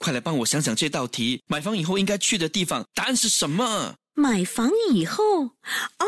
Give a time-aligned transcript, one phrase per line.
[0.00, 1.42] 快来帮我想想这道题。
[1.46, 3.94] 买房以后应该去的地方，答案是什么？
[4.14, 6.06] 买房以后，哦，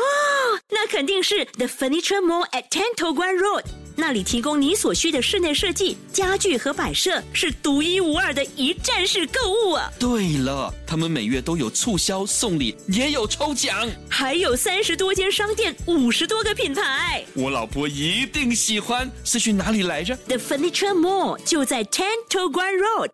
[0.69, 3.63] 那肯定是 The Furniture Mall at Ten To Guan Road，
[3.95, 9.91] 那里提供你所需的室内设计、家具和摆设，是独一无二的一站式购物啊！
[9.99, 17.23] 对了，他们每月都有促销、送礼，也有抽奖，还有三十多间商店，五十多个品牌。
[17.35, 19.09] 我老婆一定喜欢。
[19.23, 23.09] 是去哪里来着？The Furniture Mall 就在 Ten To Guan Road。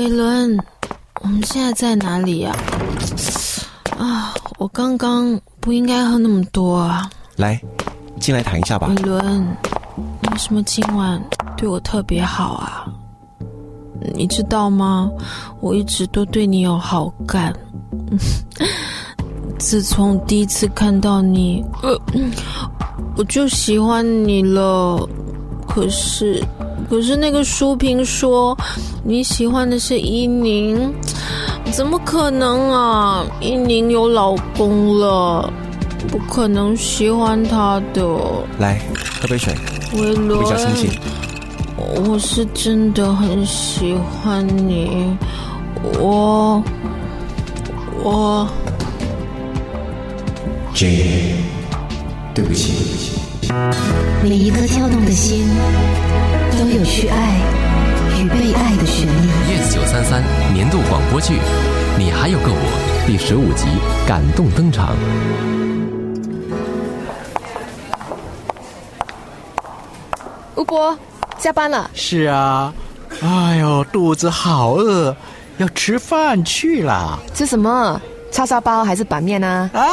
[0.00, 0.58] 伟伦，
[1.20, 2.56] 我们现在在哪里呀？
[3.98, 7.10] 啊，我刚刚不应该喝那么多啊！
[7.36, 7.60] 来，
[8.18, 8.86] 进来谈一下吧。
[8.88, 9.46] 伟伦，
[10.30, 11.22] 为什么今晚
[11.54, 12.86] 对我特别好啊？
[14.14, 15.10] 你知道吗？
[15.60, 17.54] 我一直都对你有好感。
[19.60, 22.00] 自从第一次看到你，呃，
[23.18, 25.06] 我就喜欢你了。
[25.68, 26.42] 可是。
[26.90, 28.58] 可是那个书评说
[29.04, 30.92] 你喜欢的是伊宁，
[31.70, 33.24] 怎么可能啊？
[33.40, 35.48] 伊宁有老公了，
[36.08, 38.04] 不可能喜欢他的。
[38.58, 38.80] 来，
[39.22, 39.54] 喝杯水，
[39.94, 40.90] 维伦，比较清醒。
[41.76, 45.16] 我是真的很喜欢你，
[46.00, 46.60] 我
[48.02, 48.48] 我。
[50.74, 51.36] J，
[52.34, 53.19] 对不起，对不起。
[54.22, 55.48] 每一颗跳动的心。
[56.52, 57.40] 都有去爱
[58.18, 59.28] 与被爱的旋律。
[59.48, 61.34] Yes 九三三年度广播剧
[61.96, 63.66] 《你还有个我》第十五集
[64.06, 64.94] 感动登场。
[70.54, 70.98] 吴伯，
[71.38, 71.90] 下班了。
[71.94, 72.74] 是啊，
[73.22, 75.16] 哎呦，肚子好饿，
[75.56, 77.18] 要吃饭去了。
[77.32, 77.98] 吃什么？
[78.30, 79.70] 叉烧包还是板面呢？
[79.72, 79.80] 啊！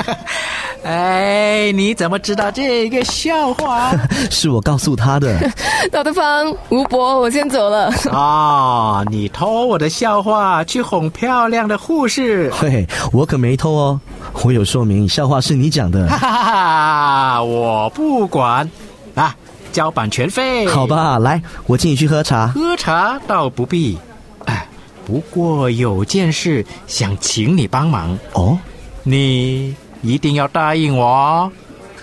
[0.82, 3.92] 哎，你怎么知道这个笑话？
[4.30, 5.38] 是我告诉他的。
[5.92, 7.92] 老对方，吴博，我先走了。
[8.10, 12.50] 啊，你偷我的笑话去哄漂亮的护士？
[12.52, 14.00] 嘿，我可没偷哦，
[14.42, 16.08] 我有说明，笑话是你讲的。
[16.08, 18.68] 哈哈哈，我不管
[19.14, 19.36] 啊，
[19.72, 20.66] 交版权费。
[20.66, 22.46] 好吧，来，我请你去喝茶。
[22.48, 23.98] 喝茶倒不必，
[24.46, 24.66] 哎，
[25.06, 28.58] 不过有件事想请你帮忙哦，
[29.02, 29.74] 你。
[30.02, 31.50] 一定要答应我，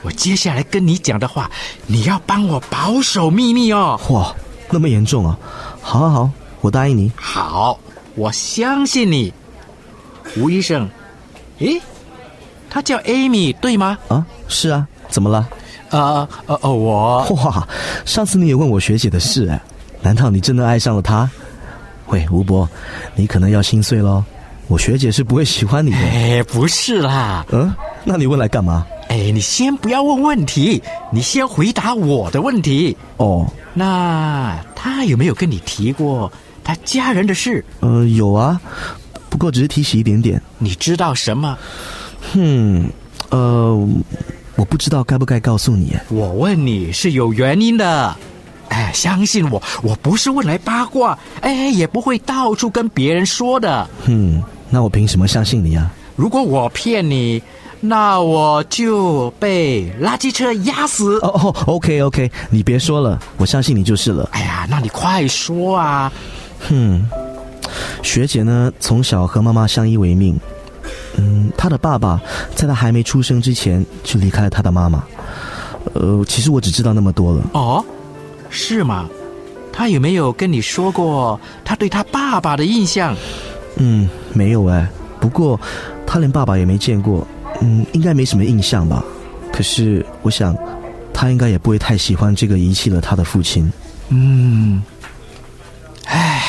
[0.03, 1.49] 我接下来跟你讲的话，
[1.85, 3.99] 你要帮我保守秘密哦。
[4.09, 4.35] 哇，
[4.69, 5.37] 那么严重啊！
[5.81, 6.29] 好，好，好，
[6.61, 7.11] 我答应你。
[7.15, 7.79] 好，
[8.15, 9.33] 我相信你，
[10.37, 10.87] 吴医生。
[11.59, 11.81] 诶，
[12.69, 13.97] 他叫艾米对吗？
[14.07, 15.47] 啊，是啊，怎么了？
[15.89, 17.67] 啊呃呃，我哇，
[18.05, 19.59] 上次你也问我学姐的事哎，
[20.01, 21.29] 难道你真的爱上了她？
[22.07, 22.67] 喂，吴伯，
[23.15, 24.23] 你可能要心碎喽。
[24.67, 25.97] 我学姐是不会喜欢你的。
[25.97, 27.45] 哎，不是啦。
[27.51, 27.73] 嗯，
[28.09, 28.87] 那你问来干嘛？
[29.09, 30.81] 哎，你先不要问问题，
[31.11, 32.95] 你先回答我的问题。
[33.17, 36.31] 哦，那他有没有跟你提过
[36.63, 37.65] 他家人的事？
[37.81, 38.61] 呃，有啊，
[39.29, 40.41] 不过只是提起一点点。
[40.57, 41.57] 你知道什么？
[42.33, 42.89] 哼，
[43.29, 43.75] 呃，
[44.55, 45.93] 我不知道该不该告诉你。
[46.07, 48.15] 我问你是有原因的。
[48.69, 53.85] 哎，相信我，我不是问来八卦，哎，也不会到处跟别人说的。
[54.05, 54.41] 嗯。
[54.69, 55.91] 那我凭什么相信你啊？
[56.15, 57.41] 如果我骗你，
[57.79, 61.19] 那我就被垃圾车压死。
[61.19, 64.27] 哦哦，OK OK，你别说了，我相信你就是了。
[64.31, 66.11] 哎呀，那你快说啊！
[66.67, 67.05] 哼，
[68.01, 70.39] 学姐呢，从小和妈妈相依为命。
[71.17, 72.21] 嗯，她的爸爸
[72.55, 75.03] 在她还没出生之前就离开了她的妈妈。
[75.93, 77.41] 呃，其实我只知道那么多了。
[77.53, 77.83] 哦，
[78.49, 79.07] 是吗？
[79.71, 83.15] 他有没有跟你说过他对他爸爸的印象？
[83.75, 84.89] 嗯，没有哎。
[85.19, 85.59] 不过
[86.05, 87.27] 他连爸爸也没见过，
[87.61, 89.03] 嗯，应该没什么印象吧。
[89.51, 90.55] 可是我想，
[91.13, 93.71] 他应该也不会太喜欢这个遗弃了他的父亲。
[94.09, 94.81] 嗯，
[96.05, 96.43] 唉。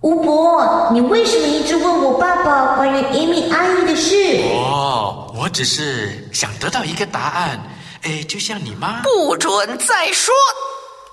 [0.00, 4.14] 吴伯，你为什么一直问我爸爸关于 Amy 阿姨的事？
[4.52, 7.58] 哦，我只是想得到一个答案。
[8.02, 9.00] 哎，就像你妈。
[9.02, 10.34] 不准再说。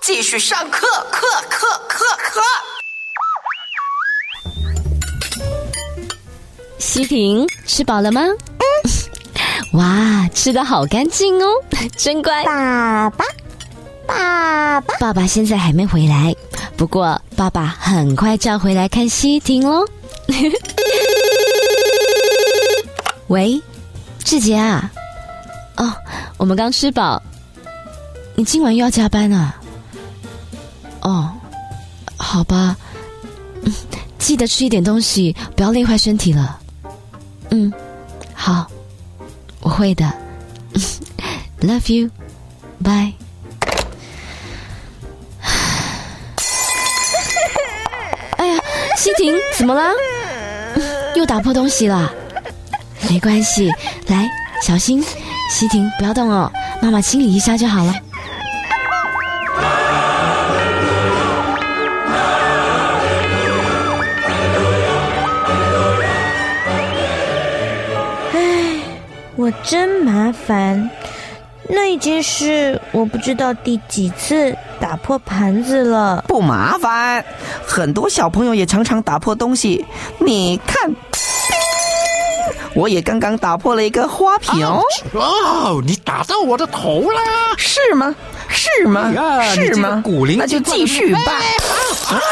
[0.02, 1.51] 继续上课，课课课
[6.92, 8.20] 西婷，吃饱了吗？
[8.20, 9.78] 嗯。
[9.78, 11.48] 哇，吃的好干净哦，
[11.96, 12.44] 真乖。
[12.44, 13.24] 爸爸，
[14.06, 16.36] 爸爸，爸爸现在还没回来，
[16.76, 19.86] 不过爸爸很快就要回来看西婷喽。
[23.28, 23.58] 喂，
[24.22, 24.92] 志杰啊，
[25.78, 25.90] 哦，
[26.36, 27.22] 我们刚吃饱，
[28.34, 29.56] 你今晚又要加班啊？
[31.00, 31.30] 哦，
[32.18, 32.76] 好吧，
[34.18, 36.58] 记得吃一点东西，不要累坏身体了。
[37.54, 37.70] 嗯，
[38.32, 38.66] 好，
[39.60, 40.10] 我会的，
[41.60, 43.12] Love you，Bye。
[48.38, 48.58] 哎呀，
[48.96, 49.82] 西婷，怎么了？
[51.14, 52.10] 又打破东西了？
[53.10, 53.70] 没关系，
[54.06, 54.30] 来，
[54.62, 55.04] 小心，
[55.50, 56.50] 西婷，不要动哦，
[56.80, 57.94] 妈妈清理一下就好了。
[69.62, 70.90] 真麻烦，
[71.68, 76.24] 那已经是我不知道第几次打破盘子了。
[76.26, 77.24] 不麻烦，
[77.64, 79.84] 很多小朋友也常常打破东西。
[80.18, 80.92] 你看，
[82.74, 84.66] 我也刚刚打破了一个花瓶。
[84.66, 87.20] 哦，你打到我的头了，
[87.56, 88.14] 是吗？
[88.48, 89.12] 是吗？
[89.54, 90.02] 是吗？
[90.04, 91.20] 古灵，那就继续吧。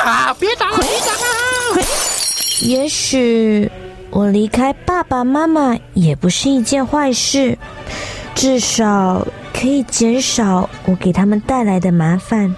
[0.05, 0.37] 啊！
[0.38, 1.87] 别打了，别打了。
[2.62, 3.71] 也许。
[4.10, 7.56] 我离开爸爸妈妈也不是一件坏事，
[8.34, 12.54] 至少可以减少我给他们带来的麻烦。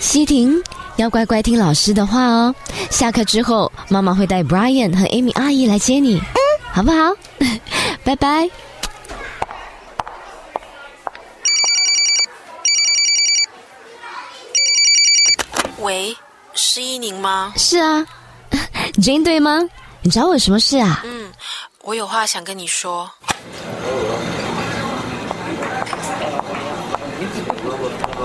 [0.00, 0.60] 西婷
[0.96, 2.54] 要乖乖听老师的话哦。
[2.90, 6.40] 下课之后，妈妈会带 Brian 和 Amy 阿姨来接你，嗯，
[6.72, 7.14] 好不好？
[8.02, 8.48] 拜拜。
[15.80, 16.16] 喂，
[16.54, 17.52] 是依宁吗？
[17.56, 18.04] 是啊，
[19.00, 19.60] Jane 对吗？
[20.02, 21.02] 你找我有什么事啊？
[21.04, 21.30] 嗯，
[21.82, 23.08] 我有话想跟你说。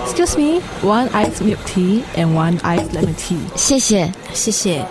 [0.07, 3.37] Excuse me, one iced milk tea and one iced lemon tea。
[3.55, 4.85] 谢谢，谢谢。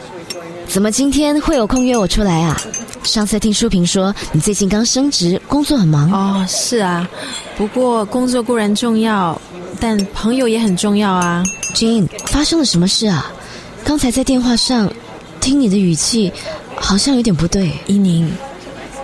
[0.66, 2.56] 怎么今天会有空约我出来啊？
[3.02, 6.10] 上次听书评说你最近刚升职，工作很忙。
[6.12, 7.08] 哦，是啊，
[7.56, 9.40] 不过工作固然重要。
[9.80, 11.42] 但朋友也很重要啊
[11.74, 13.30] ，Jane，发生了什么事啊？
[13.84, 14.90] 刚才在电话上
[15.38, 16.32] 听你的语气，
[16.74, 17.70] 好像有点不对。
[17.86, 18.32] 依宁，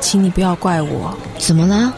[0.00, 1.14] 请你不要怪我。
[1.38, 1.92] 怎么了？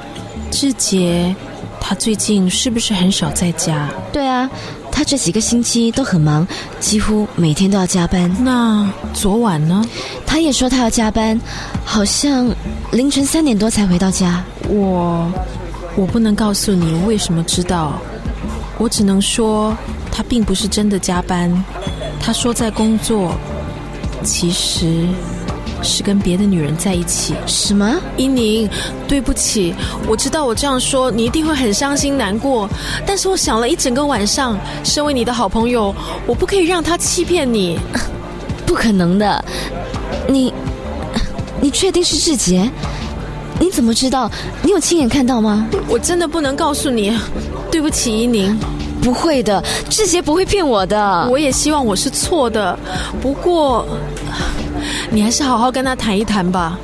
[0.51, 1.33] 志杰，
[1.81, 3.89] 他最近是不是很少在家？
[4.13, 4.51] 对啊，
[4.91, 6.45] 他这几个星期都很忙，
[6.81, 8.29] 几乎每天都要加班。
[8.43, 9.85] 那昨晚呢？
[10.27, 11.41] 他也说他要加班，
[11.85, 12.53] 好像
[12.91, 14.45] 凌晨三点多才回到家。
[14.69, 15.33] 我，
[15.95, 18.03] 我不能告诉你为什么知道。
[18.81, 19.77] 我只能说，
[20.11, 21.53] 他并不是真的加班。
[22.19, 23.33] 他说在工作，
[24.25, 25.07] 其实
[25.83, 27.35] 是跟别的女人在一起。
[27.47, 27.95] 什么？
[28.17, 28.67] 伊宁，
[29.07, 29.75] 对不起，
[30.09, 32.67] 我知道我这样说你一定会很伤心难过。
[33.05, 35.95] 但是我想了一整个晚上，身为你的好朋友，
[36.27, 37.79] 我不可以让他欺骗你。
[38.65, 39.45] 不可能的，
[40.27, 40.55] 你，
[41.61, 42.71] 你确定是志杰？
[43.61, 44.29] 你怎么知道？
[44.63, 45.69] 你有亲眼看到吗？
[45.87, 47.17] 我真的不能告诉你。
[47.71, 48.59] 对不起，依宁，
[49.03, 51.29] 不会的，志杰不会骗我的。
[51.31, 52.77] 我也希望我是错的，
[53.21, 53.87] 不过
[55.11, 56.79] 你还是好好跟他谈一谈吧。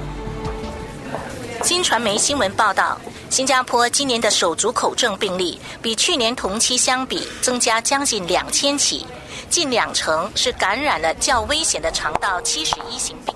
[1.62, 2.96] 新传媒新闻报道，
[3.30, 9.04] 新加坡今年的手足口症病例比去年同期相比增加将近两千起，
[9.48, 13.34] 近两成是感染了较危险的肠道七十一型病。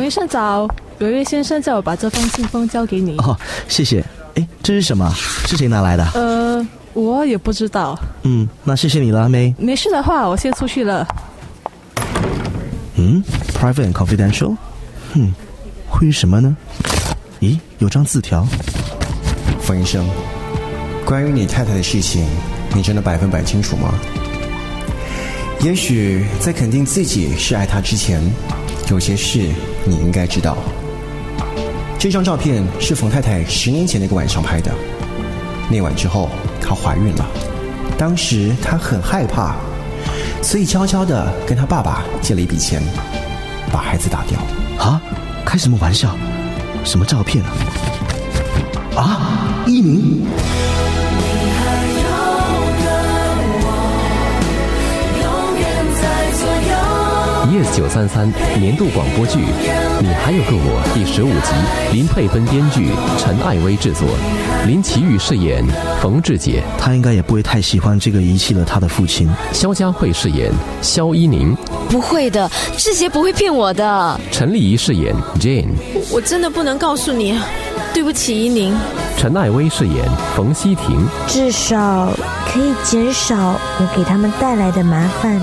[0.00, 0.66] 冯医生早。
[0.98, 3.18] 有一位先生叫我把这封信封交给你。
[3.18, 3.38] 哦，
[3.68, 4.02] 谢谢。
[4.34, 5.12] 哎，这是什么？
[5.46, 6.02] 是谁拿来的？
[6.14, 7.98] 呃，我也不知道。
[8.22, 9.54] 嗯，那谢谢你了，阿妹。
[9.58, 11.06] 没事的话，我先出去了。
[12.94, 13.22] 嗯
[13.52, 14.56] ，private and confidential。
[15.12, 15.34] 哼，
[15.86, 16.56] 会是什么呢？
[17.40, 18.46] 咦，有张字条。
[19.60, 20.08] 冯医生，
[21.04, 22.26] 关于你太太的事情，
[22.74, 23.92] 你真的百分百清楚吗？
[25.60, 28.22] 也许在肯定自己是爱她之前，
[28.90, 29.48] 有些事
[29.84, 30.58] 你应该知道。
[31.98, 34.72] 这张照片是冯太太十年前那个晚上拍的。
[35.70, 36.28] 那晚之后，
[36.60, 37.24] 她怀孕了。
[37.96, 39.54] 当时她很害怕，
[40.42, 42.82] 所以悄悄的跟她爸爸借了一笔钱，
[43.72, 44.40] 把孩子打掉。
[44.84, 45.00] 啊？
[45.44, 46.16] 开什么玩笑？
[46.84, 47.50] 什么照片啊？
[48.96, 49.64] 啊？
[49.66, 50.19] 一鸣。
[57.50, 59.38] Yes 九三三年度广播剧
[60.00, 61.50] 《你还有个我》第十五集，
[61.92, 64.06] 林佩芬编剧，陈艾薇制作，
[64.68, 65.64] 林奇玉饰演
[66.00, 66.62] 冯志杰。
[66.78, 69.28] 他应该也不会太喜欢这个遗弃了他的父亲。
[69.52, 71.56] 肖佳慧饰演肖依宁。
[71.88, 74.20] 不会的，志杰不会骗我的。
[74.30, 75.70] 陈丽仪饰演 Jane。
[76.12, 77.36] 我真的不能告诉你，
[77.92, 78.72] 对不起，依宁。
[79.16, 81.04] 陈艾薇饰演冯希婷。
[81.26, 82.12] 至少
[82.46, 83.36] 可以减少
[83.80, 85.40] 我给他们带来的麻烦。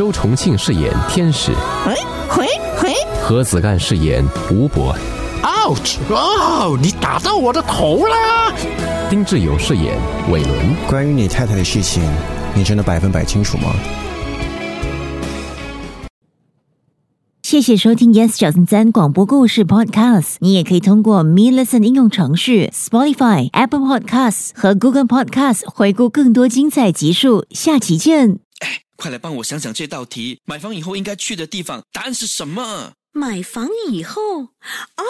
[0.00, 1.52] 周重庆饰演天使，
[1.86, 1.94] 喂
[2.38, 2.46] 喂
[2.82, 4.96] 喂，何子干饰演吴伯。
[5.42, 5.98] Ouch！
[6.08, 8.50] 哦，你打到我的头啦。
[9.10, 9.98] 丁志友饰演
[10.32, 10.74] 伟伦。
[10.88, 12.02] 关于你太太的事情，
[12.54, 13.74] 你真的百分百清楚吗？
[17.42, 20.36] 谢谢收听 Yes 九三三广播故事 Podcast。
[20.38, 27.44] 你也可以通过 Me Listen 应用程序、Spotify、Apple Podcasts 和 Google Podcasts 回顾更多精彩集数。
[27.50, 28.38] 下期见！
[29.00, 32.92] 哎，快来帮我想想这道题：买房以后应该去的地方，答案是什么？
[33.12, 35.04] 买房以后，哦，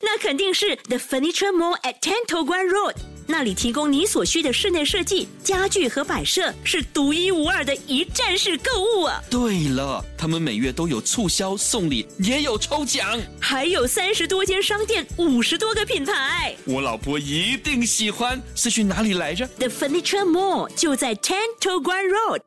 [0.00, 2.94] 那肯定是 The Furniture Mall at Ten Guan Road。
[3.26, 9.20] 那里提供你所需的室内设计、家具和摆设，是独一无二的一站式购物啊！
[9.28, 16.54] 对了，他们每月都有促销、送礼，也有抽奖，还有三十多间商店，五十多个品牌。
[16.64, 18.40] 我老婆一定喜欢。
[18.54, 22.40] 是去哪里来着？The Furniture Mall 就在 Ten Guan Road。